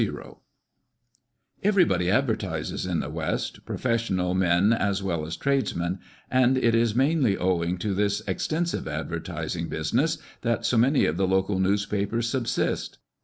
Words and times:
00 0.01 0.13
00 0.15 0.41
Everybody 1.61 2.09
advertises 2.09 2.87
in 2.87 3.01
the 3.01 3.09
West, 3.11 3.63
profes 3.67 4.09
sional 4.09 4.35
men 4.35 4.73
as 4.73 5.03
well 5.03 5.27
as 5.27 5.37
tradesmen, 5.37 5.99
and 6.31 6.57
it 6.57 6.73
is 6.73 6.95
mainly 6.95 7.37
owing 7.37 7.77
to 7.77 7.93
this 7.93 8.21
extensive 8.27 8.87
advertising 8.87 9.69
business 9.69 10.17
that 10.41 10.65
so 10.65 10.75
many 10.79 11.05
of 11.05 11.17
the 11.17 11.27
local 11.27 11.59
newspapers 11.59 12.27
subsist. 12.27 12.97